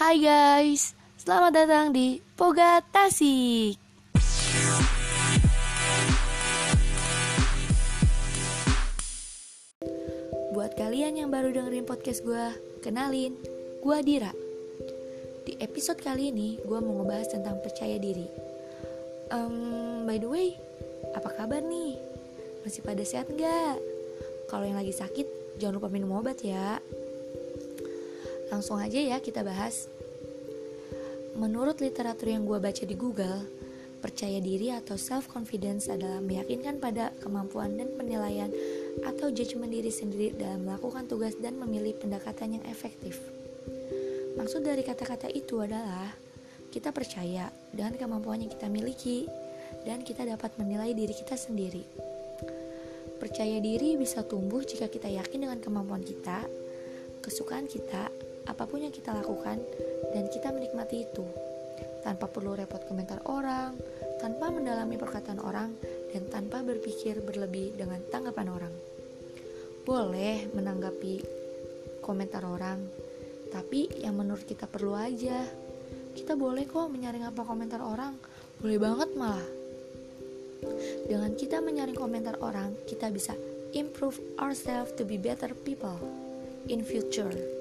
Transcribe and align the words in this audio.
Hai 0.00 0.16
guys, 0.16 0.96
selamat 1.20 1.52
datang 1.52 1.86
di 1.92 2.24
Poga 2.32 2.80
Tasik. 2.88 3.76
Buat 10.56 10.72
kalian 10.72 11.20
yang 11.20 11.28
baru 11.28 11.52
dengerin 11.52 11.84
podcast 11.84 12.24
gue, 12.24 12.48
kenalin, 12.80 13.36
gue 13.84 13.96
Dira. 14.00 14.32
Di 15.44 15.60
episode 15.60 16.00
kali 16.00 16.32
ini, 16.32 16.56
gue 16.64 16.78
mau 16.80 16.96
ngebahas 17.04 17.36
tentang 17.36 17.60
percaya 17.60 18.00
diri. 18.00 18.24
Um, 19.28 20.08
by 20.08 20.16
the 20.16 20.32
way, 20.32 20.56
apa 21.12 21.28
kabar 21.28 21.60
nih? 21.60 22.00
Masih 22.64 22.80
pada 22.80 23.04
sehat 23.04 23.28
nggak? 23.28 23.76
Kalau 24.48 24.64
yang 24.64 24.80
lagi 24.80 24.96
sakit, 24.96 25.60
jangan 25.60 25.76
lupa 25.76 25.92
minum 25.92 26.16
obat 26.16 26.40
ya. 26.40 26.80
Langsung 28.50 28.82
aja 28.82 28.98
ya 28.98 29.22
kita 29.22 29.46
bahas. 29.46 29.86
Menurut 31.38 31.78
literatur 31.78 32.34
yang 32.34 32.44
gue 32.44 32.58
baca 32.58 32.82
di 32.84 32.98
Google, 32.98 33.46
percaya 34.02 34.42
diri 34.42 34.74
atau 34.74 34.98
self-confidence 34.98 35.88
adalah 35.88 36.18
meyakinkan 36.18 36.82
pada 36.82 37.14
kemampuan 37.22 37.78
dan 37.78 37.94
penilaian 37.94 38.50
atau 39.06 39.30
judgement 39.30 39.70
diri 39.70 39.94
sendiri 39.94 40.34
dalam 40.34 40.66
melakukan 40.66 41.06
tugas 41.06 41.38
dan 41.38 41.56
memilih 41.56 41.94
pendekatan 41.96 42.58
yang 42.58 42.64
efektif. 42.66 43.16
Maksud 44.34 44.66
dari 44.66 44.82
kata-kata 44.82 45.30
itu 45.30 45.62
adalah 45.62 46.10
kita 46.70 46.90
percaya 46.90 47.50
dengan 47.70 47.94
kemampuan 47.94 48.42
yang 48.42 48.50
kita 48.50 48.66
miliki 48.66 49.28
dan 49.86 50.02
kita 50.02 50.26
dapat 50.26 50.54
menilai 50.58 50.96
diri 50.96 51.14
kita 51.14 51.38
sendiri. 51.38 51.84
Percaya 53.20 53.60
diri 53.60 54.00
bisa 54.00 54.24
tumbuh 54.24 54.64
jika 54.64 54.88
kita 54.88 55.12
yakin 55.12 55.44
dengan 55.44 55.60
kemampuan 55.60 56.00
kita, 56.00 56.40
kesukaan 57.20 57.68
kita, 57.68 58.08
apa 58.48 58.64
pun 58.64 58.80
yang 58.80 58.94
kita 58.94 59.12
lakukan 59.12 59.60
dan 60.14 60.24
kita 60.32 60.52
menikmati 60.54 61.04
itu 61.04 61.26
tanpa 62.00 62.26
perlu 62.26 62.56
repot 62.56 62.80
komentar 62.88 63.20
orang, 63.28 63.76
tanpa 64.20 64.48
mendalami 64.48 64.96
perkataan 64.96 65.40
orang, 65.40 65.76
dan 66.10 66.26
tanpa 66.32 66.64
berpikir 66.64 67.20
berlebih 67.20 67.76
dengan 67.76 68.00
tanggapan 68.08 68.48
orang. 68.50 68.74
Boleh 69.84 70.48
menanggapi 70.52 71.14
komentar 72.00 72.44
orang, 72.44 72.80
tapi 73.52 73.88
yang 74.00 74.16
menurut 74.16 74.44
kita 74.44 74.64
perlu 74.64 74.96
aja. 74.96 75.44
Kita 76.10 76.34
boleh 76.34 76.66
kok 76.66 76.90
menyaring 76.90 77.22
apa 77.22 77.46
komentar 77.46 77.80
orang, 77.84 78.18
boleh 78.58 78.78
banget 78.80 79.10
malah. 79.14 79.48
Dengan 81.06 81.32
kita 81.38 81.62
menyaring 81.62 81.96
komentar 81.96 82.36
orang, 82.42 82.76
kita 82.84 83.08
bisa 83.08 83.32
improve 83.72 84.18
ourselves 84.36 84.92
to 84.98 85.06
be 85.06 85.16
better 85.16 85.54
people 85.54 85.96
in 86.66 86.82
future 86.82 87.59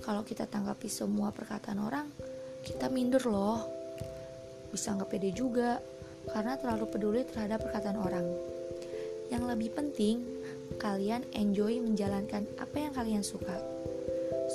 kalau 0.00 0.24
kita 0.24 0.48
tanggapi 0.48 0.88
semua 0.88 1.32
perkataan 1.32 1.80
orang, 1.80 2.06
kita 2.64 2.88
minder 2.88 3.22
loh. 3.28 3.64
Bisa 4.72 4.96
nggak 4.96 5.10
pede 5.12 5.30
juga, 5.32 5.80
karena 6.28 6.56
terlalu 6.60 6.86
peduli 6.88 7.22
terhadap 7.24 7.64
perkataan 7.64 7.98
orang. 8.00 8.26
Yang 9.30 9.42
lebih 9.46 9.70
penting, 9.72 10.16
kalian 10.76 11.22
enjoy 11.34 11.78
menjalankan 11.78 12.46
apa 12.58 12.76
yang 12.76 12.92
kalian 12.92 13.24
suka. 13.24 13.56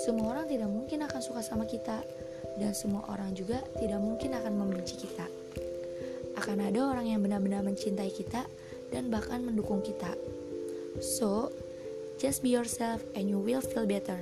Semua 0.05 0.35
orang 0.35 0.45
tidak 0.51 0.67
mungkin 0.67 1.07
akan 1.07 1.21
suka 1.23 1.41
sama 1.41 1.63
kita, 1.63 2.03
dan 2.59 2.71
semua 2.75 3.03
orang 3.11 3.35
juga 3.35 3.59
tidak 3.79 3.99
mungkin 3.99 4.35
akan 4.35 4.53
membenci 4.55 4.95
kita. 4.99 5.27
Akan 6.35 6.59
ada 6.59 6.91
orang 6.91 7.07
yang 7.07 7.23
benar-benar 7.23 7.63
mencintai 7.63 8.11
kita 8.11 8.43
dan 8.91 9.07
bahkan 9.07 9.43
mendukung 9.43 9.79
kita. 9.79 10.11
So, 10.99 11.51
just 12.19 12.43
be 12.43 12.51
yourself 12.51 13.03
and 13.15 13.27
you 13.27 13.39
will 13.39 13.63
feel 13.63 13.87
better. 13.87 14.19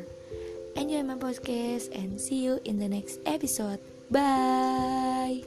enjoy 0.76 1.04
my 1.04 1.16
podcast 1.16 1.94
and 1.96 2.20
see 2.20 2.44
you 2.44 2.60
in 2.66 2.80
the 2.80 2.88
next 2.88 3.20
episode. 3.26 3.80
Bye. 4.10 5.44